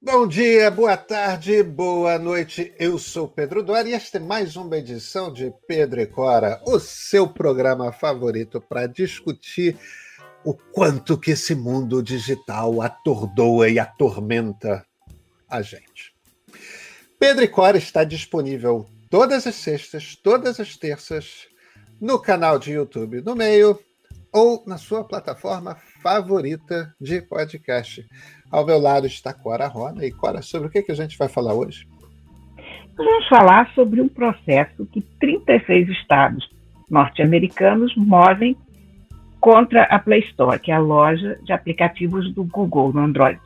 Bom 0.00 0.28
dia, 0.28 0.70
boa 0.70 0.96
tarde, 0.96 1.60
boa 1.60 2.20
noite. 2.20 2.72
Eu 2.78 3.00
sou 3.00 3.26
Pedro 3.26 3.64
Duarte 3.64 3.90
e 3.90 3.94
esta 3.94 4.18
é 4.18 4.20
mais 4.20 4.54
uma 4.54 4.76
edição 4.76 5.32
de 5.32 5.52
Pedro 5.66 6.00
e 6.00 6.06
Cora, 6.06 6.62
o 6.64 6.78
seu 6.78 7.26
programa 7.26 7.90
favorito 7.90 8.60
para 8.60 8.86
discutir 8.86 9.76
o 10.44 10.54
quanto 10.54 11.18
que 11.18 11.32
esse 11.32 11.52
mundo 11.52 12.00
digital 12.00 12.80
atordoa 12.80 13.68
e 13.68 13.80
atormenta 13.80 14.86
a 15.50 15.62
gente. 15.62 16.14
Pedro 17.18 17.42
e 17.42 17.48
Cora 17.48 17.76
está 17.76 18.04
disponível 18.04 18.86
todas 19.10 19.48
as 19.48 19.56
sextas, 19.56 20.14
todas 20.14 20.60
as 20.60 20.76
terças, 20.76 21.48
no 22.00 22.20
canal 22.20 22.56
de 22.56 22.70
YouTube 22.70 23.20
no 23.20 23.34
meio 23.34 23.76
ou 24.32 24.62
na 24.66 24.76
sua 24.76 25.04
plataforma 25.04 25.76
favorita 26.02 26.94
de 27.00 27.20
podcast. 27.22 28.06
Ao 28.50 28.64
meu 28.64 28.78
lado 28.78 29.06
está 29.06 29.32
Cora 29.32 29.66
Rona. 29.66 30.04
E 30.04 30.12
Cora, 30.12 30.42
sobre 30.42 30.68
o 30.68 30.70
que, 30.70 30.82
que 30.82 30.92
a 30.92 30.96
gente 30.96 31.18
vai 31.18 31.28
falar 31.28 31.54
hoje? 31.54 31.86
Vamos 32.96 33.28
falar 33.28 33.72
sobre 33.74 34.00
um 34.00 34.08
processo 34.08 34.84
que 34.86 35.00
36 35.00 35.88
estados 35.90 36.48
norte-americanos 36.90 37.94
movem 37.96 38.56
contra 39.40 39.84
a 39.84 39.98
Play 39.98 40.20
Store, 40.20 40.58
que 40.58 40.70
é 40.70 40.74
a 40.74 40.80
loja 40.80 41.38
de 41.44 41.52
aplicativos 41.52 42.32
do 42.34 42.44
Google 42.44 42.92
no 42.92 43.00
Android. 43.00 43.40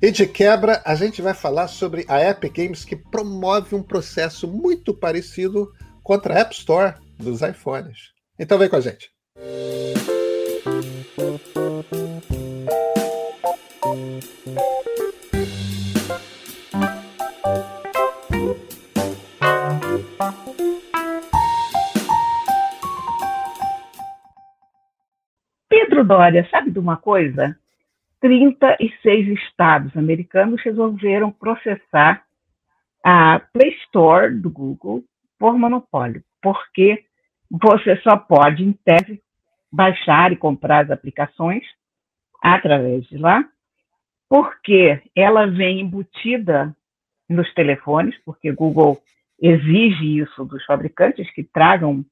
E 0.00 0.10
de 0.10 0.26
quebra, 0.26 0.80
a 0.86 0.94
gente 0.94 1.20
vai 1.20 1.34
falar 1.34 1.66
sobre 1.66 2.04
a 2.08 2.22
Epic 2.22 2.54
Games 2.54 2.84
que 2.84 2.96
promove 2.96 3.74
um 3.74 3.82
processo 3.82 4.46
muito 4.46 4.94
parecido 4.94 5.72
contra 6.02 6.34
a 6.34 6.38
App 6.38 6.54
Store 6.54 6.94
dos 7.18 7.42
iPhones. 7.42 8.17
Então 8.38 8.56
vem 8.56 8.68
com 8.68 8.76
a 8.76 8.80
gente. 8.80 9.10
Pedro 25.68 26.04
Dória, 26.04 26.48
sabe 26.48 26.70
de 26.70 26.78
uma 26.78 26.96
coisa? 26.96 27.58
36 28.20 29.28
estados 29.40 29.96
americanos 29.96 30.62
resolveram 30.62 31.32
processar 31.32 32.24
a 33.04 33.40
Play 33.52 33.70
Store 33.86 34.32
do 34.32 34.48
Google 34.48 35.02
por 35.38 35.58
monopólio, 35.58 36.22
porque 36.40 37.04
você 37.50 37.96
só 37.98 38.16
pode, 38.16 38.62
em 38.62 38.72
tese, 38.72 39.22
baixar 39.70 40.32
e 40.32 40.36
comprar 40.36 40.84
as 40.84 40.90
aplicações 40.90 41.64
através 42.42 43.06
de 43.06 43.18
lá, 43.18 43.44
porque 44.28 45.02
ela 45.14 45.46
vem 45.46 45.80
embutida 45.80 46.74
nos 47.28 47.52
telefones, 47.54 48.16
porque 48.24 48.52
Google 48.52 48.98
exige 49.40 50.18
isso 50.18 50.44
dos 50.44 50.64
fabricantes 50.64 51.30
que 51.32 51.44
tragam 51.44 52.04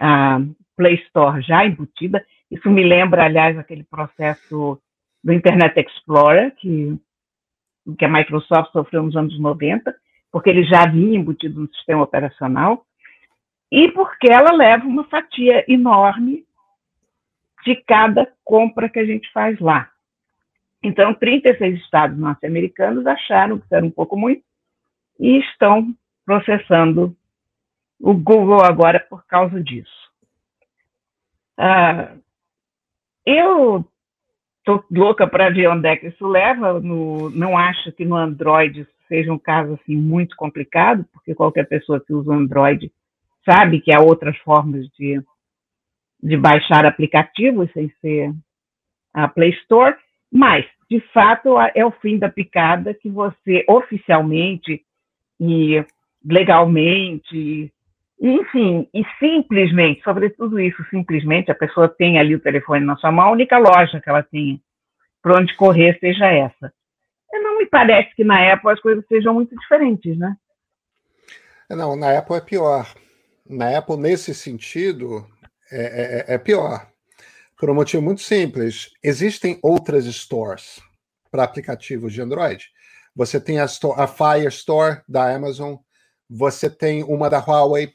a 0.00 0.40
Play 0.76 0.94
Store 1.06 1.42
já 1.42 1.64
embutida. 1.64 2.24
Isso 2.50 2.70
me 2.70 2.82
lembra, 2.82 3.24
aliás, 3.24 3.58
aquele 3.58 3.84
processo 3.84 4.80
do 5.22 5.32
Internet 5.32 5.78
Explorer 5.78 6.54
que, 6.56 6.98
que 7.98 8.04
a 8.04 8.08
Microsoft 8.08 8.72
sofreu 8.72 9.02
nos 9.02 9.16
anos 9.16 9.38
90, 9.38 9.94
porque 10.30 10.50
ele 10.50 10.64
já 10.64 10.86
vinha 10.86 11.18
embutido 11.18 11.60
no 11.60 11.72
sistema 11.74 12.02
operacional, 12.02 12.84
e 13.72 13.90
porque 13.90 14.30
ela 14.30 14.52
leva 14.52 14.86
uma 14.86 15.04
fatia 15.04 15.64
enorme 15.66 16.44
de 17.64 17.74
cada 17.74 18.30
compra 18.44 18.86
que 18.86 18.98
a 18.98 19.06
gente 19.06 19.32
faz 19.32 19.58
lá. 19.58 19.90
Então, 20.82 21.14
36 21.14 21.80
estados 21.80 22.18
norte-americanos 22.18 23.06
acharam 23.06 23.58
que 23.58 23.74
era 23.74 23.84
um 23.84 23.90
pouco 23.90 24.14
muito 24.14 24.44
e 25.18 25.38
estão 25.38 25.94
processando 26.26 27.16
o 27.98 28.12
Google 28.12 28.62
agora 28.62 29.00
por 29.00 29.24
causa 29.26 29.58
disso. 29.62 30.12
Ah, 31.56 32.14
eu 33.24 33.88
estou 34.58 34.84
louca 34.90 35.26
para 35.26 35.48
ver 35.48 35.68
onde 35.68 35.88
é 35.88 35.96
que 35.96 36.08
isso 36.08 36.26
leva. 36.26 36.78
No, 36.78 37.30
não 37.30 37.56
acho 37.56 37.90
que 37.92 38.04
no 38.04 38.16
Android 38.16 38.86
seja 39.08 39.32
um 39.32 39.38
caso 39.38 39.74
assim 39.74 39.96
muito 39.96 40.36
complicado, 40.36 41.06
porque 41.10 41.34
qualquer 41.34 41.66
pessoa 41.66 42.00
que 42.00 42.12
usa 42.12 42.28
o 42.28 42.34
Android 42.34 42.92
sabe 43.44 43.80
que 43.80 43.92
há 43.92 44.00
outras 44.00 44.36
formas 44.38 44.86
de, 44.98 45.20
de 46.22 46.36
baixar 46.36 46.86
aplicativos 46.86 47.70
sem 47.72 47.92
ser 48.00 48.32
a 49.12 49.28
Play 49.28 49.50
Store, 49.62 49.94
mas, 50.30 50.64
de 50.90 51.00
fato, 51.12 51.58
é 51.74 51.84
o 51.84 51.90
fim 51.90 52.18
da 52.18 52.28
picada 52.28 52.94
que 52.94 53.10
você 53.10 53.64
oficialmente 53.68 54.82
e 55.38 55.84
legalmente, 56.24 57.72
enfim, 58.20 58.88
e 58.94 59.02
simplesmente, 59.18 60.02
sobre 60.02 60.30
tudo 60.30 60.60
isso, 60.60 60.82
simplesmente 60.88 61.50
a 61.50 61.54
pessoa 61.54 61.88
tem 61.88 62.18
ali 62.18 62.34
o 62.34 62.40
telefone 62.40 62.84
na 62.84 62.96
sua 62.96 63.10
mão, 63.10 63.26
a 63.26 63.32
única 63.32 63.58
loja 63.58 64.00
que 64.00 64.08
ela 64.08 64.22
tem 64.22 64.62
para 65.20 65.38
onde 65.38 65.54
correr 65.56 65.98
seja 65.98 66.26
essa. 66.26 66.72
Não 67.32 67.58
me 67.58 67.66
parece 67.66 68.14
que 68.14 68.24
na 68.24 68.52
Apple 68.52 68.70
as 68.70 68.80
coisas 68.80 69.04
sejam 69.06 69.34
muito 69.34 69.56
diferentes, 69.56 70.16
né? 70.16 70.36
Não, 71.70 71.96
na 71.96 72.18
Apple 72.18 72.36
é 72.36 72.40
pior. 72.40 72.86
Na 73.52 73.76
Apple, 73.76 73.98
nesse 73.98 74.34
sentido, 74.34 75.28
é, 75.70 76.24
é, 76.30 76.34
é 76.34 76.38
pior. 76.38 76.90
Por 77.58 77.68
um 77.68 77.74
motivo 77.74 78.02
muito 78.02 78.22
simples. 78.22 78.90
Existem 79.02 79.58
outras 79.62 80.06
stores 80.06 80.80
para 81.30 81.44
aplicativos 81.44 82.14
de 82.14 82.22
Android. 82.22 82.70
Você 83.14 83.38
tem 83.38 83.60
a, 83.60 83.66
store, 83.66 84.00
a 84.00 84.06
Fire 84.06 84.48
Store 84.48 85.02
da 85.06 85.34
Amazon, 85.34 85.74
você 86.30 86.70
tem 86.70 87.04
uma 87.04 87.28
da 87.28 87.40
Huawei. 87.40 87.92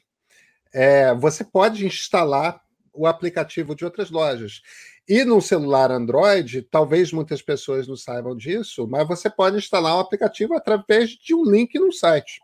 É, 0.72 1.12
você 1.14 1.42
pode 1.42 1.84
instalar 1.84 2.60
o 2.92 3.04
aplicativo 3.04 3.74
de 3.74 3.84
outras 3.84 4.12
lojas. 4.12 4.62
E 5.08 5.24
no 5.24 5.42
celular 5.42 5.90
Android, 5.90 6.62
talvez 6.62 7.12
muitas 7.12 7.42
pessoas 7.42 7.88
não 7.88 7.96
saibam 7.96 8.36
disso, 8.36 8.86
mas 8.86 9.08
você 9.08 9.28
pode 9.28 9.56
instalar 9.56 9.96
um 9.96 10.00
aplicativo 10.00 10.54
através 10.54 11.10
de 11.10 11.34
um 11.34 11.42
link 11.42 11.76
no 11.80 11.92
site. 11.92 12.40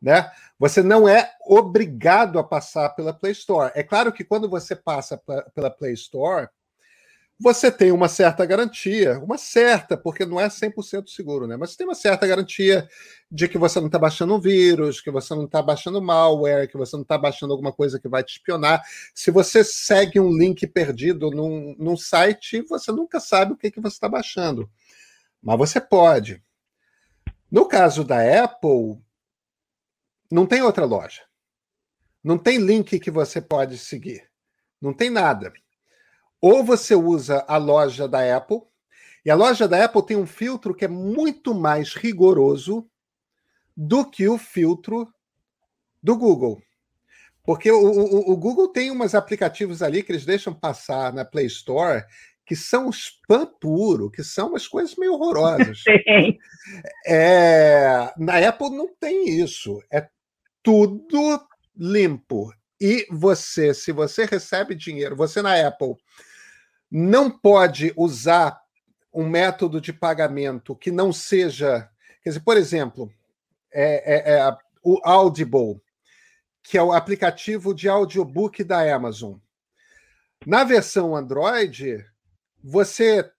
Né? 0.00 0.30
Você 0.58 0.82
não 0.82 1.08
é 1.08 1.30
obrigado 1.44 2.38
a 2.38 2.44
passar 2.44 2.90
pela 2.90 3.12
Play 3.12 3.32
Store. 3.32 3.72
É 3.74 3.82
claro 3.82 4.12
que 4.12 4.24
quando 4.24 4.48
você 4.48 4.74
passa 4.74 5.20
pela 5.54 5.70
Play 5.70 5.92
Store, 5.92 6.48
você 7.42 7.72
tem 7.72 7.90
uma 7.90 8.06
certa 8.06 8.44
garantia, 8.44 9.18
uma 9.18 9.38
certa, 9.38 9.96
porque 9.96 10.26
não 10.26 10.38
é 10.38 10.48
100% 10.48 11.08
seguro, 11.08 11.46
né? 11.46 11.56
Mas 11.56 11.74
tem 11.74 11.86
uma 11.86 11.94
certa 11.94 12.26
garantia 12.26 12.86
de 13.32 13.48
que 13.48 13.56
você 13.56 13.80
não 13.80 13.86
está 13.86 13.98
baixando 13.98 14.34
um 14.34 14.40
vírus, 14.40 15.00
que 15.00 15.10
você 15.10 15.34
não 15.34 15.46
está 15.46 15.62
baixando 15.62 16.02
malware, 16.02 16.68
que 16.68 16.76
você 16.76 16.96
não 16.96 17.02
está 17.02 17.16
baixando 17.16 17.54
alguma 17.54 17.72
coisa 17.72 17.98
que 17.98 18.08
vai 18.08 18.22
te 18.22 18.32
espionar. 18.32 18.82
Se 19.14 19.30
você 19.30 19.64
segue 19.64 20.20
um 20.20 20.36
link 20.36 20.66
perdido 20.66 21.30
num, 21.30 21.74
num 21.78 21.96
site, 21.96 22.60
você 22.68 22.92
nunca 22.92 23.18
sabe 23.18 23.54
o 23.54 23.56
que, 23.56 23.70
que 23.70 23.80
você 23.80 23.94
está 23.94 24.08
baixando. 24.08 24.68
Mas 25.42 25.56
você 25.56 25.80
pode. 25.80 26.42
No 27.50 27.66
caso 27.66 28.04
da 28.04 28.44
Apple, 28.44 28.98
não 30.30 30.46
tem 30.46 30.62
outra 30.62 30.84
loja. 30.84 31.22
Não 32.22 32.38
tem 32.38 32.58
link 32.58 33.00
que 33.00 33.10
você 33.10 33.40
pode 33.40 33.78
seguir. 33.78 34.28
Não 34.80 34.92
tem 34.92 35.10
nada. 35.10 35.52
Ou 36.40 36.64
você 36.64 36.94
usa 36.94 37.44
a 37.48 37.56
loja 37.56 38.06
da 38.08 38.36
Apple, 38.36 38.60
e 39.24 39.30
a 39.30 39.34
loja 39.34 39.68
da 39.68 39.84
Apple 39.84 40.04
tem 40.04 40.16
um 40.16 40.26
filtro 40.26 40.74
que 40.74 40.84
é 40.84 40.88
muito 40.88 41.54
mais 41.54 41.94
rigoroso 41.94 42.88
do 43.76 44.08
que 44.08 44.26
o 44.28 44.38
filtro 44.38 45.06
do 46.02 46.16
Google. 46.16 46.62
Porque 47.42 47.70
o, 47.70 47.78
o, 47.78 48.32
o, 48.32 48.36
Google 48.36 48.68
tem 48.68 48.90
uns 48.90 49.14
aplicativos 49.14 49.82
ali 49.82 50.02
que 50.02 50.12
eles 50.12 50.24
deixam 50.24 50.54
passar 50.54 51.12
na 51.12 51.24
Play 51.24 51.46
Store 51.46 52.04
que 52.46 52.56
são 52.56 52.90
spam 52.90 53.46
puro, 53.60 54.10
que 54.10 54.24
são 54.24 54.48
umas 54.48 54.66
coisas 54.66 54.96
meio 54.96 55.14
horrorosas. 55.14 55.82
É, 57.06 58.12
na 58.18 58.36
Apple 58.46 58.70
não 58.70 58.94
tem 58.94 59.28
isso. 59.40 59.82
É 59.90 60.08
tudo 60.62 61.40
limpo. 61.76 62.52
E 62.80 63.06
você, 63.10 63.74
se 63.74 63.92
você 63.92 64.24
recebe 64.24 64.74
dinheiro, 64.74 65.14
você 65.14 65.42
na 65.42 65.66
Apple 65.66 65.96
não 66.90 67.30
pode 67.30 67.92
usar 67.96 68.60
um 69.12 69.28
método 69.28 69.80
de 69.80 69.92
pagamento 69.92 70.74
que 70.74 70.90
não 70.90 71.12
seja. 71.12 71.88
Quer 72.22 72.30
dizer, 72.30 72.40
por 72.40 72.56
exemplo, 72.56 73.12
é, 73.72 74.32
é, 74.32 74.38
é 74.38 74.56
o 74.82 75.00
Audible, 75.04 75.80
que 76.62 76.78
é 76.78 76.82
o 76.82 76.92
aplicativo 76.92 77.74
de 77.74 77.88
audiobook 77.88 78.64
da 78.64 78.94
Amazon. 78.94 79.36
Na 80.46 80.64
versão 80.64 81.14
Android, 81.14 82.04
você, 82.62 83.30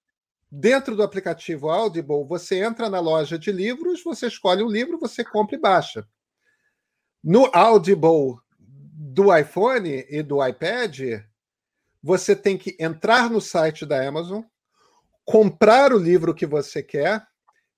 dentro 0.52 0.96
do 0.96 1.04
aplicativo 1.04 1.70
Audible, 1.70 2.26
você 2.26 2.64
entra 2.64 2.90
na 2.90 3.00
loja 3.00 3.40
de 3.40 3.52
livros, 3.52 4.04
você 4.04 4.28
escolhe 4.28 4.64
um 4.64 4.70
livro, 4.70 5.00
você 5.00 5.24
compra 5.24 5.56
e 5.56 5.60
baixa. 5.60 6.08
No 7.24 7.50
Audible 7.54 8.40
do 8.50 9.36
iPhone 9.36 10.06
e 10.10 10.24
do 10.24 10.46
iPad, 10.46 11.22
você 12.02 12.36
tem 12.36 12.58
que 12.58 12.76
entrar 12.80 13.30
no 13.30 13.40
site 13.40 13.86
da 13.86 14.08
Amazon, 14.08 14.42
comprar 15.24 15.94
o 15.94 16.00
livro 16.00 16.34
que 16.34 16.46
você 16.46 16.82
quer 16.82 17.26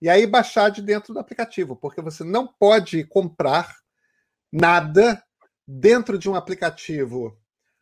e 0.01 0.09
aí 0.09 0.25
baixar 0.25 0.69
de 0.69 0.81
dentro 0.81 1.13
do 1.13 1.19
aplicativo, 1.19 1.75
porque 1.75 2.01
você 2.01 2.23
não 2.23 2.47
pode 2.47 3.03
comprar 3.05 3.73
nada 4.51 5.23
dentro 5.67 6.17
de 6.17 6.29
um 6.29 6.35
aplicativo 6.35 7.37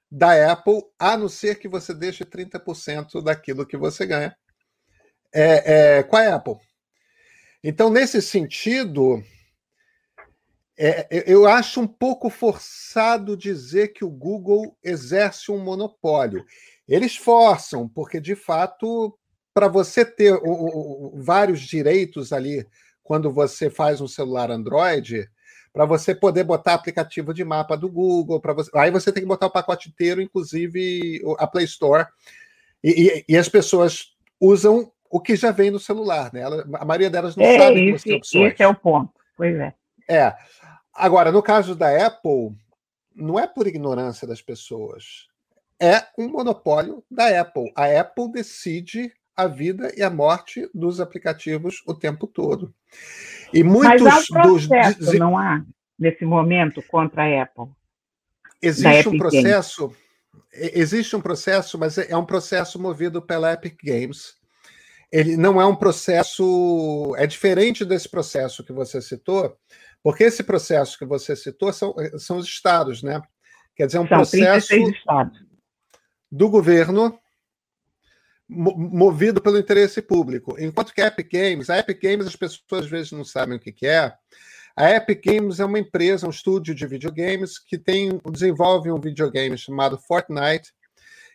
da 0.10 0.52
Apple, 0.52 0.84
a 1.00 1.16
não 1.16 1.30
ser 1.30 1.58
que 1.58 1.68
você 1.68 1.94
deixe 1.94 2.26
30% 2.26 3.24
daquilo 3.24 3.66
que 3.66 3.78
você 3.78 4.06
ganha 4.06 4.36
é, 5.34 5.98
é, 6.00 6.04
com 6.04 6.18
a 6.18 6.36
Apple. 6.36 6.58
Então, 7.64 7.90
nesse 7.90 8.22
sentido, 8.22 9.24
é, 10.78 11.08
eu 11.32 11.48
acho 11.48 11.82
um 11.82 11.88
pouco 11.88 12.30
forçado 12.30 13.38
dizer 13.38 13.90
que 13.90 14.04
o 14.04 14.10
Google 14.10 14.76
exerce 14.84 15.52
um 15.52 15.60
monopólio. 15.60 16.46
Eles 16.88 17.16
forçam, 17.16 17.88
porque 17.88 18.20
de 18.20 18.36
fato, 18.36 19.18
para 19.54 19.68
você 19.68 20.04
ter 20.04 20.34
o, 20.34 20.42
o, 20.44 21.22
vários 21.22 21.62
direitos 21.62 22.34
ali, 22.34 22.66
quando 23.04 23.32
você 23.32 23.70
faz 23.70 24.02
um 24.02 24.08
celular 24.08 24.50
Android, 24.50 25.30
para 25.74 25.86
você 25.86 26.14
poder 26.14 26.44
botar 26.44 26.74
aplicativo 26.74 27.34
de 27.34 27.44
mapa 27.44 27.78
do 27.78 27.90
Google, 27.90 28.42
para 28.42 28.54
você, 28.54 28.70
aí 28.76 28.92
você 28.92 29.12
tem 29.12 29.24
que 29.24 29.28
botar 29.28 29.48
o 29.48 29.52
pacote 29.52 29.90
inteiro, 29.90 30.22
inclusive 30.22 31.22
a 31.38 31.48
Play 31.48 31.66
Store. 31.66 32.08
E, 32.84 32.90
e, 32.90 33.34
e 33.34 33.38
as 33.38 33.48
pessoas 33.48 34.14
usam 34.40 34.92
o 35.10 35.20
que 35.20 35.36
já 35.36 35.52
vem 35.52 35.70
no 35.70 35.80
celular, 35.80 36.32
né? 36.34 36.42
Ela, 36.42 36.66
a 36.74 36.86
maioria 36.86 37.10
delas 37.10 37.36
não 37.36 37.46
é, 37.46 37.58
sabe 37.58 37.86
que 37.86 37.92
você 37.92 38.04
tem 38.10 38.18
opções. 38.18 38.54
Esse 38.54 38.64
é 38.64 38.68
o 38.68 38.76
ponto, 38.76 39.14
pois 39.38 39.56
é. 39.60 39.74
É. 40.10 40.36
Agora, 41.02 41.32
no 41.32 41.42
caso 41.42 41.74
da 41.74 42.06
Apple, 42.06 42.56
não 43.16 43.40
é 43.40 43.48
por 43.48 43.66
ignorância 43.66 44.28
das 44.28 44.40
pessoas. 44.40 45.28
É 45.82 46.06
um 46.16 46.30
monopólio 46.30 47.04
da 47.10 47.42
Apple. 47.42 47.72
A 47.76 47.88
Apple 48.00 48.32
decide 48.32 49.12
a 49.36 49.48
vida 49.48 49.92
e 49.98 50.04
a 50.04 50.12
morte 50.12 50.70
dos 50.72 51.00
aplicativos 51.00 51.82
o 51.88 51.96
tempo 51.96 52.28
todo. 52.28 52.72
E 53.52 53.64
muitos 53.64 54.00
Mas 54.00 54.14
há 54.14 54.38
um 54.38 54.42
processo, 54.44 55.00
dos 55.00 55.18
não 55.18 55.36
há 55.36 55.66
nesse 55.98 56.24
momento 56.24 56.84
contra 56.84 57.24
a 57.24 57.42
Apple. 57.42 57.66
Existe 58.62 59.10
um 59.10 59.18
processo, 59.18 59.88
Games. 59.88 60.72
existe 60.76 61.16
um 61.16 61.22
processo, 61.22 61.80
mas 61.80 61.98
é 61.98 62.16
um 62.16 62.26
processo 62.26 62.78
movido 62.80 63.24
pela 63.24 63.54
Epic 63.54 63.76
Games 63.84 64.40
ele 65.12 65.36
não 65.36 65.60
é 65.60 65.66
um 65.66 65.76
processo. 65.76 67.14
É 67.18 67.28
diferente 67.28 67.84
desse 67.84 68.08
processo 68.08 68.64
que 68.64 68.72
você 68.72 69.02
citou, 69.02 69.58
porque 70.04 70.24
esse 70.24 70.44
processo 70.44 70.98
que 70.98 71.06
você 71.06 71.36
citou 71.36 71.72
são, 71.72 71.96
são 72.18 72.38
os 72.38 72.46
estados, 72.46 73.04
né? 73.04 73.22
Quer 73.76 73.86
dizer, 73.86 73.98
é 73.98 74.02
um 74.02 74.08
são 74.08 74.18
processo 74.18 74.74
do 76.32 76.50
governo 76.50 77.20
movido 78.48 79.42
pelo 79.42 79.58
interesse 79.58 80.02
público. 80.02 80.56
Enquanto 80.60 80.94
que 80.94 81.02
a 81.02 81.08
Epic 81.08 81.32
Games, 81.32 81.70
a 81.70 81.80
Epic 81.80 82.02
Games 82.02 82.28
as 82.28 82.36
pessoas 82.36 82.84
às 82.84 82.88
vezes 82.88 83.12
não 83.12 83.24
sabem 83.24 83.58
o 83.58 83.60
que, 83.60 83.72
que 83.72 83.88
é. 83.88 84.14
A 84.76 84.92
Epic 84.92 85.24
Games 85.24 85.60
é 85.60 85.66
uma 85.66 85.80
empresa, 85.80 86.28
um 86.28 86.32
estúdio 86.32 86.76
de 86.76 86.86
videogames 86.86 87.58
que 87.58 87.78
tem 87.78 88.20
desenvolve 88.30 88.92
um 88.92 89.00
videogame 89.00 89.58
chamado 89.58 89.98
Fortnite, 89.98 90.74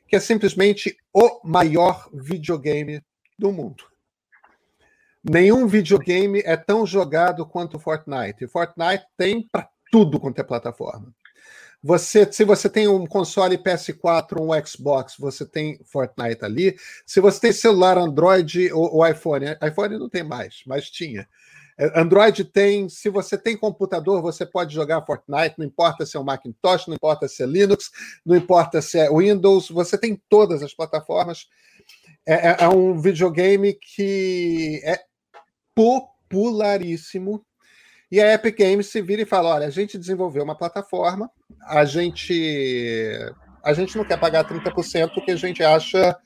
que 0.07 0.17
é 0.17 0.21
simplesmente 0.21 0.97
o 1.13 1.41
maior 1.43 2.09
videogame 2.13 3.03
do 3.39 3.51
mundo. 3.51 3.85
Nenhum 5.29 5.67
videogame 5.67 6.41
é 6.45 6.57
tão 6.57 6.87
jogado 6.87 7.45
quanto 7.45 7.81
Fortnite. 7.81 8.47
Fortnite 8.47 9.05
tem 9.17 9.43
para 9.43 9.69
tudo 9.91 10.21
quanto 10.21 10.39
é 10.39 10.45
plataforma. 10.45 11.13
Você, 11.83 12.31
se 12.33 12.45
você 12.45 12.69
tem 12.69 12.87
um 12.87 13.05
console 13.07 13.59
PS4, 13.59 14.41
um 14.41 14.67
Xbox, 14.67 15.15
você 15.19 15.45
tem 15.45 15.81
Fortnite 15.85 16.45
ali. 16.45 16.77
Se 17.05 17.21
você 17.21 17.41
tem 17.41 17.53
celular 17.53 17.99
Android 17.99 18.73
ou, 18.73 18.95
ou 18.95 19.07
iPhone, 19.07 19.47
iPhone 19.63 19.99
não 19.99 20.09
tem 20.09 20.23
mais, 20.23 20.63
mas 20.65 20.89
tinha. 20.91 21.29
É, 21.77 22.01
Android 22.01 22.45
tem, 22.45 22.89
se 22.89 23.09
você 23.11 23.37
tem 23.37 23.57
computador, 23.57 24.23
você 24.23 24.47
pode 24.47 24.73
jogar 24.73 25.05
Fortnite, 25.05 25.57
não 25.59 25.67
importa 25.67 26.07
se 26.07 26.17
é 26.17 26.21
um 26.21 26.25
Macintosh, 26.25 26.87
não 26.87 26.95
importa 26.95 27.27
se 27.27 27.43
é 27.43 27.47
Linux, 27.47 27.91
não 28.25 28.37
importa 28.37 28.81
se 28.81 28.97
é 28.97 29.11
Windows, 29.11 29.69
você 29.71 29.99
tem 29.99 30.21
todas 30.29 30.63
as 30.63 30.73
plataformas 30.73 31.49
é, 32.27 32.49
é, 32.49 32.57
é 32.61 32.69
um 32.69 32.99
videogame 32.99 33.73
que 33.75 34.81
é 34.85 35.01
popularíssimo. 35.77 37.45
E 38.11 38.21
a 38.21 38.33
Epic 38.33 38.59
Games 38.59 38.87
se 38.87 39.03
vira 39.03 39.23
e 39.23 39.27
fala: 39.27 39.51
olha, 39.51 39.67
a 39.67 39.71
gente 39.71 39.99
desenvolveu 39.99 40.43
uma 40.43 40.57
plataforma, 40.57 41.31
a 41.63 41.85
gente 41.85 43.13
a 43.63 43.73
gente 43.73 43.97
não 43.97 44.05
quer 44.05 44.19
pagar 44.19 44.49
30% 44.49 45.13
porque 45.13 45.33
a 45.33 45.37
gente 45.37 45.63
acha 45.63 46.17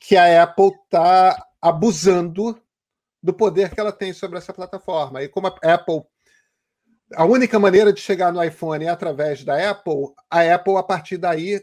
que 0.00 0.16
a 0.16 0.42
Apple 0.42 0.72
está 0.84 1.46
abusando 1.60 2.58
do 3.22 3.34
poder 3.34 3.74
que 3.74 3.78
ela 3.78 3.92
tem 3.92 4.12
sobre 4.12 4.38
essa 4.38 4.52
plataforma. 4.52 5.22
E 5.22 5.28
como 5.28 5.46
a 5.46 5.54
Apple. 5.62 6.02
A 7.14 7.24
única 7.24 7.58
maneira 7.58 7.92
de 7.92 8.00
chegar 8.00 8.32
no 8.32 8.42
iPhone 8.42 8.84
é 8.84 8.88
através 8.88 9.44
da 9.44 9.70
Apple, 9.70 10.08
a 10.28 10.54
Apple, 10.54 10.76
a 10.76 10.82
partir 10.82 11.18
daí, 11.18 11.62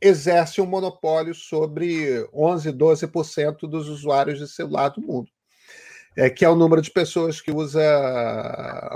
exerce 0.00 0.60
um 0.60 0.66
monopólio 0.66 1.34
sobre 1.34 2.26
11, 2.32 2.72
12% 2.72 3.68
dos 3.68 3.88
usuários 3.88 4.38
de 4.38 4.48
celular 4.48 4.90
do 4.90 5.02
mundo. 5.02 5.28
É, 6.16 6.30
que 6.30 6.44
é 6.44 6.48
o 6.48 6.56
número 6.56 6.80
de 6.80 6.90
pessoas 6.90 7.42
que 7.42 7.52
usa 7.52 7.82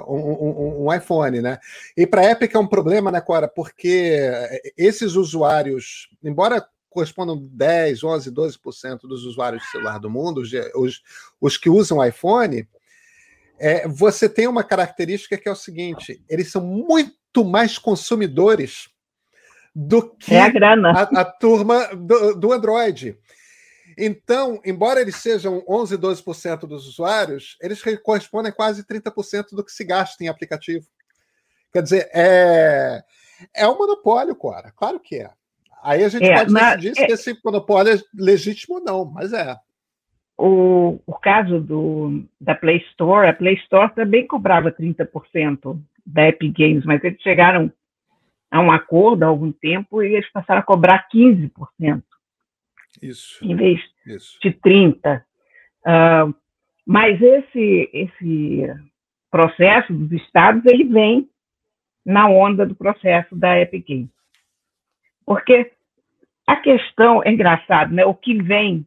um, 0.09 0.17
um, 0.17 0.87
um 0.87 0.95
iPhone, 0.95 1.43
né? 1.43 1.59
E 1.95 2.07
para 2.07 2.23
a 2.23 2.31
Epic 2.31 2.55
é 2.55 2.59
um 2.59 2.67
problema, 2.67 3.11
né, 3.11 3.21
Cora? 3.21 3.47
Porque 3.47 4.19
esses 4.77 5.17
usuários, 5.17 6.09
embora 6.25 6.67
correspondam 6.89 7.39
10, 7.53 8.03
11, 8.03 8.33
12% 8.33 9.01
dos 9.03 9.25
usuários 9.25 9.63
de 9.63 9.69
celular 9.71 9.99
do 9.99 10.11
mundo, 10.11 10.43
os, 10.75 11.03
os 11.41 11.57
que 11.57 11.71
usam 11.71 12.05
iPhone, 12.05 12.67
é, 13.61 13.87
você 13.87 14.29
tem 14.29 14.49
uma 14.49 14.65
característica 14.65 15.37
que 15.37 15.49
é 15.49 15.53
o 15.53 15.57
seguinte: 15.57 16.23
eles 16.29 16.51
são 16.51 16.63
muito 16.63 17.45
mais 17.45 17.77
consumidores 17.77 18.89
do 19.75 20.17
que 20.17 20.35
é 20.35 20.41
a. 20.41 20.51
A, 20.91 21.03
a 21.03 21.25
turma 21.25 21.89
do, 21.95 22.35
do, 22.35 22.53
Android. 22.53 23.17
Então, 24.03 24.59
embora 24.65 25.01
eles 25.01 25.17
sejam 25.17 25.63
11, 25.69 25.99
12% 25.99 26.61
dos 26.61 26.89
usuários, 26.89 27.59
eles 27.61 27.83
correspondem 28.03 28.51
a 28.51 28.55
quase 28.55 28.83
30% 28.83 29.51
do 29.53 29.63
que 29.63 29.71
se 29.71 29.85
gasta 29.85 30.25
em 30.25 30.29
aplicativo. 30.29 30.87
Quer 31.71 31.83
dizer, 31.83 32.09
é, 32.15 33.03
é 33.55 33.69
um 33.69 33.77
monopólio, 33.77 34.35
Cora. 34.35 34.73
Claro 34.75 34.99
que 34.99 35.17
é. 35.17 35.31
Aí 35.83 36.03
a 36.03 36.09
gente 36.09 36.25
é, 36.25 36.35
pode 36.35 36.51
mas, 36.51 36.81
decidir 36.81 36.95
se 36.95 37.03
é, 37.03 37.15
esse 37.15 37.39
monopólio 37.45 37.95
é 37.95 38.01
legítimo 38.15 38.77
ou 38.77 38.85
não, 38.85 39.05
mas 39.05 39.35
é. 39.35 39.55
O, 40.37 40.99
o 41.07 41.13
caso 41.13 41.61
do, 41.61 42.25
da 42.41 42.55
Play 42.55 42.79
Store, 42.93 43.29
a 43.29 43.35
Play 43.35 43.57
Store 43.57 43.95
também 43.95 44.27
cobrava 44.27 44.73
30% 44.73 45.79
da 46.07 46.29
Epic 46.29 46.57
Games, 46.57 46.87
mas 46.87 47.05
eles 47.05 47.21
chegaram 47.21 47.71
a 48.51 48.61
um 48.61 48.73
acordo 48.73 49.23
há 49.23 49.27
algum 49.27 49.53
tempo 49.53 50.03
e 50.03 50.15
eles 50.15 50.31
passaram 50.33 50.61
a 50.61 50.65
cobrar 50.65 51.07
15%. 51.15 52.03
Isso. 53.01 53.45
Em 53.45 53.55
vez 53.55 53.81
isso. 54.07 54.39
de 54.41 54.51
30%. 54.53 55.23
Uh, 55.87 56.35
mas 56.87 57.21
esse, 57.21 57.91
esse 57.93 58.67
processo 59.31 59.93
dos 59.93 60.11
estados, 60.13 60.65
ele 60.67 60.85
vem 60.85 61.29
na 62.05 62.29
onda 62.29 62.67
do 62.67 62.75
processo 62.75 63.37
da 63.37 63.59
Epic 63.61 63.87
Games. 63.87 64.11
Porque 65.25 65.73
a 66.47 66.57
questão 66.57 67.23
é 67.23 67.31
engraçado, 67.31 67.95
né? 67.95 68.05
O 68.05 68.15
que 68.15 68.43
vem 68.43 68.85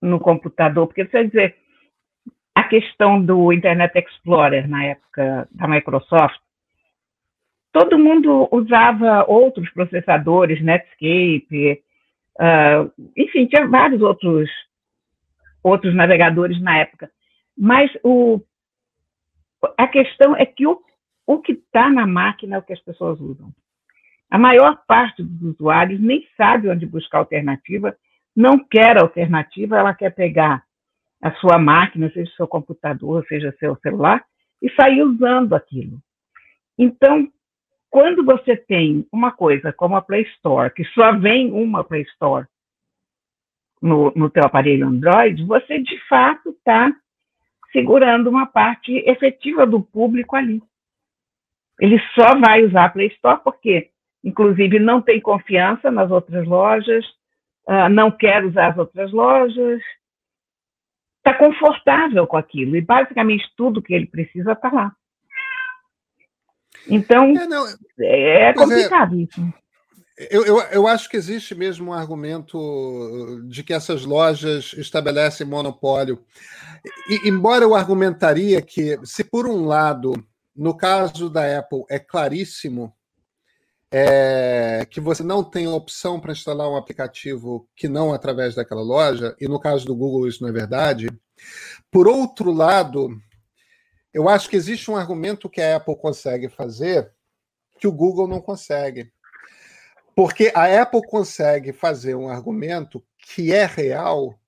no 0.00 0.18
computador, 0.18 0.86
porque 0.86 1.04
você 1.04 1.26
dizer, 1.26 1.56
a 2.54 2.64
questão 2.64 3.22
do 3.22 3.52
Internet 3.52 3.98
Explorer 3.98 4.68
na 4.68 4.84
época 4.84 5.48
da 5.50 5.68
Microsoft, 5.68 6.40
todo 7.72 7.98
mundo 7.98 8.48
usava 8.50 9.24
outros 9.28 9.70
processadores, 9.70 10.62
Netscape, 10.62 11.82
uh, 12.40 12.92
enfim, 13.16 13.46
tinha 13.46 13.66
vários 13.68 14.02
outros, 14.02 14.50
outros 15.62 15.94
navegadores 15.94 16.60
na 16.60 16.78
época. 16.78 17.10
Mas 17.56 17.90
o, 18.02 18.40
a 19.76 19.86
questão 19.86 20.36
é 20.36 20.46
que 20.46 20.66
o, 20.66 20.80
o 21.26 21.38
que 21.38 21.52
está 21.52 21.90
na 21.90 22.06
máquina 22.06 22.56
é 22.56 22.58
o 22.58 22.62
que 22.62 22.72
as 22.72 22.80
pessoas 22.80 23.20
usam. 23.20 23.52
A 24.30 24.38
maior 24.38 24.82
parte 24.86 25.22
dos 25.22 25.54
usuários 25.54 26.00
nem 26.00 26.26
sabe 26.36 26.68
onde 26.68 26.86
buscar 26.86 27.18
alternativa, 27.18 27.94
não 28.34 28.58
quer 28.58 28.96
alternativa, 28.98 29.76
ela 29.76 29.94
quer 29.94 30.10
pegar 30.14 30.64
a 31.22 31.30
sua 31.34 31.58
máquina, 31.58 32.10
seja 32.10 32.32
seu 32.34 32.48
computador, 32.48 33.24
seja 33.28 33.54
seu 33.60 33.76
celular, 33.76 34.24
e 34.60 34.70
sair 34.70 35.02
usando 35.02 35.54
aquilo. 35.54 35.98
Então, 36.78 37.28
quando 37.92 38.24
você 38.24 38.56
tem 38.56 39.06
uma 39.12 39.30
coisa 39.30 39.70
como 39.70 39.94
a 39.94 40.00
Play 40.00 40.22
Store, 40.36 40.72
que 40.72 40.82
só 40.94 41.12
vem 41.12 41.52
uma 41.52 41.84
Play 41.84 42.00
Store 42.14 42.46
no, 43.82 44.10
no 44.16 44.30
teu 44.30 44.42
aparelho 44.44 44.88
Android, 44.88 45.44
você 45.44 45.78
de 45.78 45.98
fato 46.08 46.48
está 46.48 46.90
segurando 47.70 48.30
uma 48.30 48.46
parte 48.46 48.96
efetiva 49.06 49.66
do 49.66 49.82
público 49.82 50.34
ali. 50.34 50.62
Ele 51.78 52.00
só 52.14 52.34
vai 52.40 52.64
usar 52.64 52.86
a 52.86 52.88
Play 52.88 53.08
Store 53.08 53.42
porque, 53.44 53.90
inclusive, 54.24 54.78
não 54.78 55.02
tem 55.02 55.20
confiança 55.20 55.90
nas 55.90 56.10
outras 56.10 56.46
lojas, 56.46 57.04
uh, 57.68 57.90
não 57.90 58.10
quer 58.10 58.42
usar 58.42 58.68
as 58.68 58.78
outras 58.78 59.12
lojas, 59.12 59.82
está 61.18 61.34
confortável 61.36 62.26
com 62.26 62.38
aquilo. 62.38 62.74
E 62.74 62.80
basicamente 62.80 63.52
tudo 63.54 63.82
que 63.82 63.92
ele 63.92 64.06
precisa 64.06 64.52
está 64.52 64.72
lá. 64.72 64.96
Então, 66.88 67.24
é, 67.36 67.46
não, 67.46 67.66
é, 68.00 68.48
é 68.48 68.52
complicado 68.52 69.14
é, 69.14 69.18
isso. 69.18 69.54
Eu, 70.30 70.44
eu, 70.44 70.60
eu, 70.60 70.86
acho 70.86 71.08
que 71.08 71.16
existe 71.16 71.54
mesmo 71.54 71.90
um 71.90 71.92
argumento 71.92 73.42
de 73.48 73.62
que 73.62 73.72
essas 73.72 74.04
lojas 74.04 74.74
estabelecem 74.76 75.46
monopólio. 75.46 76.22
E, 77.08 77.28
embora 77.28 77.64
eu 77.64 77.74
argumentaria 77.74 78.60
que, 78.60 78.98
se 79.04 79.24
por 79.24 79.46
um 79.46 79.64
lado, 79.64 80.12
no 80.54 80.76
caso 80.76 81.30
da 81.30 81.58
Apple, 81.58 81.84
é 81.88 81.98
claríssimo 81.98 82.92
é, 83.90 84.86
que 84.90 85.00
você 85.00 85.22
não 85.22 85.44
tem 85.44 85.66
opção 85.68 86.18
para 86.18 86.32
instalar 86.32 86.68
um 86.68 86.76
aplicativo 86.76 87.68
que 87.76 87.88
não 87.88 88.12
através 88.12 88.54
daquela 88.54 88.82
loja, 88.82 89.36
e 89.38 89.46
no 89.46 89.60
caso 89.60 89.84
do 89.86 89.94
Google 89.94 90.26
isso 90.26 90.42
não 90.42 90.48
é 90.48 90.52
verdade. 90.52 91.08
Por 91.90 92.08
outro 92.08 92.52
lado, 92.52 93.10
eu 94.12 94.28
acho 94.28 94.48
que 94.48 94.56
existe 94.56 94.90
um 94.90 94.96
argumento 94.96 95.48
que 95.48 95.60
a 95.60 95.76
Apple 95.76 95.96
consegue 95.96 96.48
fazer 96.48 97.10
que 97.78 97.86
o 97.86 97.92
Google 97.92 98.28
não 98.28 98.40
consegue. 98.40 99.12
Porque 100.14 100.52
a 100.54 100.82
Apple 100.82 101.02
consegue 101.06 101.72
fazer 101.72 102.14
um 102.14 102.28
argumento 102.28 103.02
que 103.18 103.52
é 103.52 103.64
real, 103.64 104.38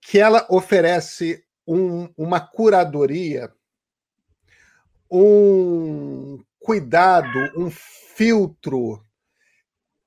que 0.00 0.18
ela 0.18 0.46
oferece 0.50 1.42
um, 1.66 2.08
uma 2.16 2.40
curadoria, 2.40 3.50
um 5.10 6.38
cuidado, 6.58 7.50
um 7.56 7.70
filtro 7.70 9.04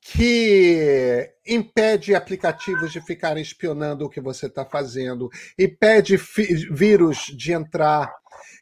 que 0.05 1.31
impede 1.47 2.13
aplicativos 2.13 2.91
de 2.91 2.99
ficarem 2.99 3.41
espionando 3.41 4.05
o 4.05 4.09
que 4.09 4.19
você 4.19 4.47
está 4.47 4.65
fazendo, 4.65 5.29
impede 5.57 6.17
vírus 6.17 7.27
de 7.27 7.53
entrar. 7.53 8.13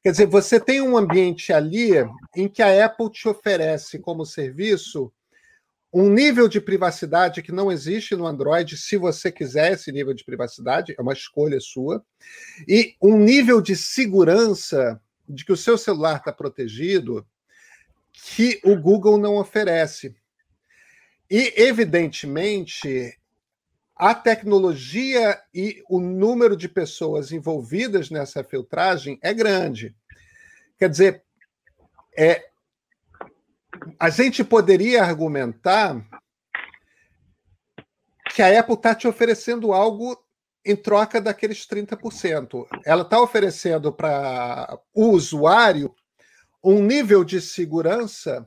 Quer 0.04 0.12
dizer, 0.12 0.28
você 0.28 0.60
tem 0.60 0.82
um 0.82 0.96
ambiente 0.96 1.52
ali 1.52 1.94
em 2.36 2.48
que 2.48 2.62
a 2.62 2.86
Apple 2.86 3.12
te 3.12 3.28
oferece 3.28 3.98
como 3.98 4.26
serviço 4.26 5.12
um 5.94 6.10
nível 6.10 6.48
de 6.48 6.62
privacidade 6.62 7.42
que 7.42 7.52
não 7.52 7.72
existe 7.72 8.16
no 8.16 8.26
Android, 8.26 8.78
se 8.78 8.96
você 8.96 9.30
quiser 9.30 9.74
esse 9.74 9.92
nível 9.92 10.14
de 10.14 10.24
privacidade, 10.24 10.96
é 10.98 11.02
uma 11.02 11.12
escolha 11.12 11.60
sua, 11.60 12.02
e 12.66 12.96
um 13.02 13.18
nível 13.18 13.60
de 13.62 13.76
segurança 13.76 15.02
de 15.28 15.44
que 15.44 15.52
o 15.52 15.58
seu 15.58 15.78
celular 15.78 16.18
está 16.18 16.32
protegido 16.32 17.26
que 18.14 18.62
o 18.64 18.78
Google 18.78 19.18
não 19.18 19.36
oferece. 19.36 20.16
E, 21.32 21.54
evidentemente, 21.56 23.18
a 23.96 24.14
tecnologia 24.14 25.42
e 25.54 25.82
o 25.90 25.98
número 25.98 26.58
de 26.58 26.68
pessoas 26.68 27.32
envolvidas 27.32 28.10
nessa 28.10 28.44
filtragem 28.44 29.18
é 29.24 29.34
grande. 29.34 29.96
Quer 30.78 30.90
dizer, 30.90 31.24
é, 32.18 32.50
a 33.98 34.10
gente 34.10 34.44
poderia 34.44 35.06
argumentar 35.06 36.06
que 38.36 38.42
a 38.42 38.60
Apple 38.60 38.76
está 38.76 38.94
te 38.94 39.08
oferecendo 39.08 39.72
algo 39.72 40.22
em 40.66 40.76
troca 40.76 41.22
daqueles 41.22 41.66
30%. 41.66 42.68
Ela 42.84 43.04
está 43.04 43.22
oferecendo 43.22 43.94
para 43.94 44.78
o 44.94 45.12
usuário 45.12 45.96
um 46.62 46.84
nível 46.84 47.24
de 47.24 47.40
segurança 47.40 48.46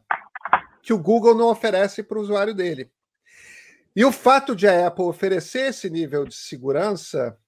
que 0.84 0.92
o 0.92 0.98
Google 0.98 1.34
não 1.34 1.48
oferece 1.48 2.02
para 2.02 2.18
o 2.18 2.20
usuário 2.20 2.54
dele. 2.54 2.90
E 3.96 4.04
o 4.04 4.12
fato 4.12 4.54
de 4.54 4.68
a 4.68 4.86
Apple 4.86 5.04
oferecer 5.04 5.70
esse 5.70 5.88
nível 5.88 6.26
de 6.26 6.34
segurança 6.34 7.38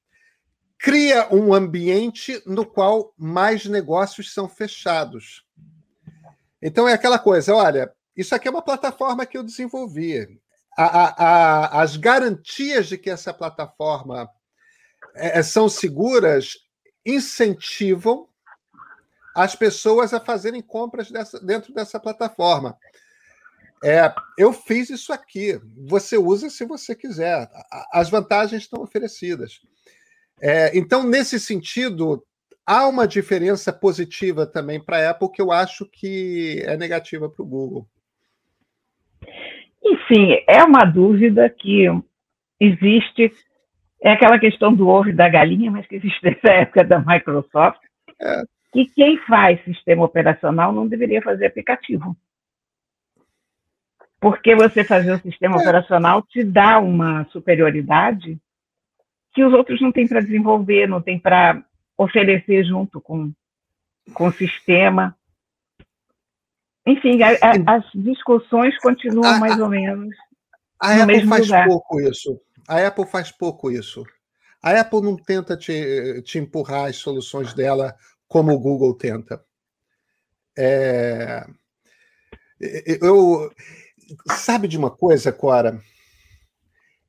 cria 0.78 1.28
um 1.34 1.52
ambiente 1.52 2.42
no 2.46 2.64
qual 2.64 3.12
mais 3.16 3.66
negócios 3.66 4.32
são 4.32 4.48
fechados. 4.48 5.44
Então 6.62 6.88
é 6.88 6.94
aquela 6.94 7.18
coisa, 7.18 7.54
olha, 7.54 7.92
isso 8.16 8.34
aqui 8.34 8.48
é 8.48 8.50
uma 8.50 8.62
plataforma 8.62 9.26
que 9.26 9.36
eu 9.36 9.42
desenvolvi. 9.42 10.40
A, 10.76 10.84
a, 10.84 11.24
a, 11.24 11.82
as 11.82 11.96
garantias 11.96 12.86
de 12.86 12.96
que 12.96 13.10
essa 13.10 13.34
plataforma 13.34 14.30
é, 15.14 15.42
são 15.42 15.68
seguras 15.68 16.54
incentivam 17.04 18.28
as 19.34 19.54
pessoas 19.54 20.14
a 20.14 20.20
fazerem 20.20 20.62
compras 20.62 21.10
dessa, 21.10 21.38
dentro 21.38 21.74
dessa 21.74 22.00
plataforma. 22.00 22.78
É, 23.84 24.12
eu 24.38 24.52
fiz 24.52 24.90
isso 24.90 25.12
aqui. 25.12 25.60
Você 25.86 26.16
usa 26.16 26.48
se 26.50 26.64
você 26.64 26.94
quiser. 26.94 27.48
As 27.92 28.10
vantagens 28.10 28.62
estão 28.62 28.82
oferecidas. 28.82 29.60
É, 30.40 30.76
então, 30.76 31.02
nesse 31.02 31.38
sentido, 31.38 32.22
há 32.66 32.86
uma 32.86 33.06
diferença 33.06 33.72
positiva 33.72 34.46
também 34.46 34.82
para 34.82 34.98
a 34.98 35.10
Apple 35.10 35.30
que 35.30 35.40
eu 35.40 35.52
acho 35.52 35.86
que 35.86 36.62
é 36.66 36.76
negativa 36.76 37.28
para 37.28 37.42
o 37.42 37.46
Google. 37.46 37.86
Enfim, 39.84 40.42
é 40.48 40.62
uma 40.64 40.84
dúvida 40.84 41.48
que 41.48 41.86
existe. 42.60 43.32
É 44.02 44.12
aquela 44.12 44.38
questão 44.38 44.74
do 44.74 44.88
ovo 44.88 45.08
e 45.08 45.12
da 45.12 45.28
galinha, 45.28 45.70
mas 45.70 45.86
que 45.86 45.96
existe 45.96 46.18
nessa 46.22 46.48
época 46.48 46.84
da 46.84 46.98
Microsoft. 46.98 47.80
É. 48.20 48.42
Que 48.72 48.86
quem 48.86 49.16
faz 49.26 49.62
sistema 49.64 50.04
operacional 50.04 50.72
não 50.72 50.86
deveria 50.86 51.22
fazer 51.22 51.46
aplicativo. 51.46 52.16
Porque 54.26 54.56
você 54.56 54.82
fazer 54.82 55.12
o 55.12 55.20
sistema 55.20 55.54
é. 55.54 55.60
operacional 55.60 56.20
te 56.20 56.42
dá 56.42 56.80
uma 56.80 57.24
superioridade 57.26 58.36
que 59.32 59.44
os 59.44 59.52
outros 59.52 59.80
não 59.80 59.92
têm 59.92 60.08
para 60.08 60.20
desenvolver, 60.20 60.88
não 60.88 61.00
têm 61.00 61.16
para 61.16 61.64
oferecer 61.96 62.64
junto 62.64 63.00
com, 63.00 63.32
com 64.12 64.26
o 64.26 64.32
sistema. 64.32 65.16
Enfim, 66.84 67.22
a, 67.22 67.28
a, 67.34 67.76
as 67.76 67.84
discussões 67.94 68.76
continuam 68.80 69.34
a, 69.34 69.38
mais 69.38 69.60
ou 69.60 69.68
menos. 69.68 70.12
A 70.80 70.96
no 70.96 71.02
Apple 71.02 71.16
mesmo 71.18 71.28
faz 71.28 71.46
lugar. 71.46 71.68
pouco 71.68 72.00
isso. 72.00 72.40
A 72.66 72.84
Apple 72.84 73.06
faz 73.06 73.30
pouco 73.30 73.70
isso. 73.70 74.02
A 74.60 74.72
Apple 74.80 75.02
não 75.02 75.14
tenta 75.14 75.56
te, 75.56 76.20
te 76.22 76.40
empurrar 76.40 76.86
as 76.86 76.96
soluções 76.96 77.54
dela 77.54 77.94
como 78.26 78.52
o 78.52 78.58
Google 78.58 78.96
tenta. 78.96 79.40
É... 80.58 81.46
Eu 83.00 83.52
sabe 84.26 84.68
de 84.68 84.76
uma 84.76 84.90
coisa, 84.90 85.32
Cora? 85.32 85.80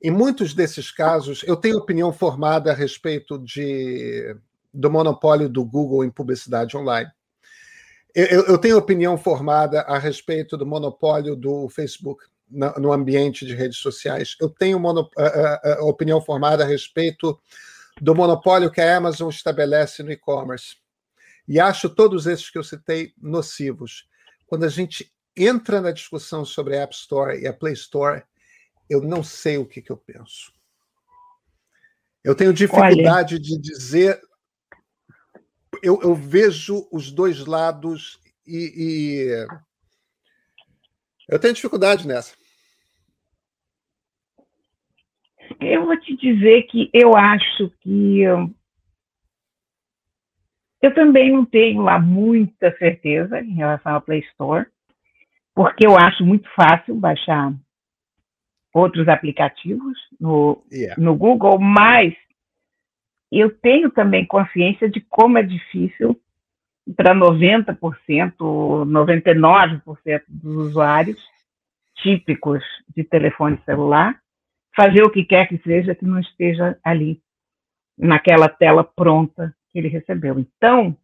Em 0.02 0.12
muitos 0.12 0.54
desses 0.54 0.92
casos, 0.92 1.44
eu 1.44 1.56
tenho 1.56 1.78
opinião 1.78 2.14
formada 2.14 2.72
a 2.72 2.76
respeito 2.76 3.38
de 3.40 4.36
do 4.74 4.92
monopólio 4.92 5.50
do 5.50 5.66
Google 5.66 6.06
em 6.06 6.12
publicidade 6.12 6.78
online. 6.78 7.10
Eu, 8.14 8.46
eu 8.46 8.58
tenho 8.58 8.78
opinião 8.78 9.18
formada 9.18 9.82
a 9.82 9.98
respeito 9.98 10.56
do 10.56 10.66
monopólio 10.66 11.36
do 11.36 11.68
Facebook 11.70 12.26
no 12.50 12.94
ambiente 12.94 13.46
de 13.46 13.54
redes 13.54 13.80
sociais. 13.80 14.36
Eu 14.40 14.50
tenho 14.50 14.80
mono, 14.80 15.10
a, 15.18 15.24
a, 15.24 15.76
a 15.80 15.84
opinião 15.84 16.22
formada 16.22 16.64
a 16.64 16.68
respeito 16.68 17.38
do 18.02 18.16
monopólio 18.16 18.72
que 18.72 18.80
a 18.80 18.98
Amazon 18.98 19.30
estabelece 19.30 20.02
no 20.04 20.12
e-commerce. 20.12 20.78
E 21.48 21.60
acho 21.60 21.90
todos 21.90 22.28
esses 22.28 22.50
que 22.50 22.58
eu 22.58 22.64
citei 22.64 23.14
nocivos. 23.22 24.08
Quando 24.46 24.64
a 24.64 24.70
gente 24.70 25.12
entra 25.38 25.80
na 25.82 25.92
discussão 25.92 26.44
sobre 26.44 26.78
a 26.78 26.82
App 26.82 26.94
Store 26.96 27.40
e 27.40 27.48
a 27.48 27.54
Play 27.54 27.74
Store, 27.74 28.24
eu 28.90 29.02
não 29.02 29.24
sei 29.24 29.58
o 29.58 29.66
que, 29.66 29.82
que 29.82 29.92
eu 29.92 29.98
penso. 29.98 30.52
Eu 32.24 32.36
tenho 32.36 32.54
dificuldade 32.54 33.36
Olha. 33.36 33.44
de 33.44 33.58
dizer 33.60 34.20
eu, 35.84 36.00
eu 36.02 36.16
vejo 36.16 36.88
os 36.92 37.12
dois 37.12 37.46
lados 37.46 38.20
e, 38.46 38.74
e, 38.78 39.48
eu 41.30 41.40
tenho 41.40 41.54
dificuldade 41.54 42.08
nessa. 42.08 42.36
Eu 45.60 45.86
vou 45.86 46.00
te 46.00 46.16
dizer 46.16 46.64
que 46.64 46.90
eu 46.94 47.16
acho 47.16 47.70
que 47.82 48.22
eu, 48.22 48.50
eu 50.82 50.94
também 50.94 51.32
não 51.32 51.46
tenho 51.46 51.82
lá 51.82 52.00
muita 52.00 52.76
certeza 52.78 53.42
em 53.42 53.56
relação 53.56 53.96
ao 53.96 54.02
Play 54.02 54.20
Store, 54.32 54.68
porque 55.58 55.88
eu 55.88 55.98
acho 55.98 56.24
muito 56.24 56.48
fácil 56.54 56.94
baixar 56.94 57.52
outros 58.72 59.08
aplicativos 59.08 59.98
no, 60.22 60.64
yeah. 60.72 60.94
no 61.02 61.16
Google, 61.16 61.58
mas 61.60 62.14
eu 63.32 63.50
tenho 63.50 63.90
também 63.90 64.24
consciência 64.24 64.88
de 64.88 65.02
como 65.02 65.40
é 65.40 65.42
difícil 65.42 66.16
para 66.96 67.16
90%, 67.16 67.76
99% 68.38 70.24
dos 70.28 70.68
usuários 70.68 71.20
típicos 71.96 72.64
de 72.96 73.04
telefone 73.04 73.60
celular 73.66 74.16
fazer 74.76 75.02
o 75.02 75.10
que 75.10 75.26
quer 75.26 75.48
que 75.48 75.58
seja 75.64 75.96
que 75.96 76.06
não 76.06 76.20
esteja 76.20 76.78
ali 76.84 77.20
naquela 77.98 78.48
tela 78.48 78.84
pronta 78.84 79.56
que 79.72 79.80
ele 79.80 79.88
recebeu. 79.88 80.38
Então, 80.38 80.96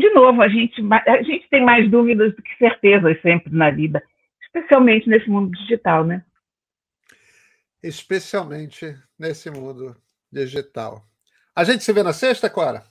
de 0.00 0.10
novo, 0.10 0.42
a 0.42 0.48
gente, 0.48 0.82
a 1.06 1.22
gente 1.22 1.48
tem 1.48 1.64
mais 1.64 1.88
dúvidas 1.90 2.34
do 2.34 2.42
que 2.42 2.56
certezas 2.56 3.20
sempre 3.22 3.54
na 3.54 3.70
vida, 3.70 4.02
especialmente 4.42 5.08
nesse 5.08 5.28
mundo 5.28 5.52
digital, 5.52 6.04
né? 6.04 6.24
Especialmente 7.82 8.96
nesse 9.18 9.50
mundo 9.50 9.96
digital. 10.32 11.04
A 11.54 11.64
gente 11.64 11.84
se 11.84 11.92
vê 11.92 12.02
na 12.02 12.12
sexta, 12.12 12.48
Cora? 12.48 12.82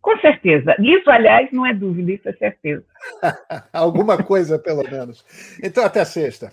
Com 0.00 0.18
certeza. 0.20 0.76
Isso, 0.78 1.10
aliás, 1.10 1.50
não 1.52 1.66
é 1.66 1.74
dúvida, 1.74 2.12
isso 2.12 2.28
é 2.28 2.32
certeza. 2.32 2.84
Alguma 3.72 4.22
coisa, 4.22 4.58
pelo 4.58 4.84
menos. 4.84 5.24
Então, 5.62 5.84
até 5.84 6.04
sexta. 6.04 6.52